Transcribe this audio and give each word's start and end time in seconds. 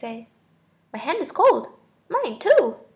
My 0.91 0.97
hand 0.97 1.19
is 1.21 1.31
cold! 1.31 1.67
Mine 2.09 2.39
too! 2.39 2.77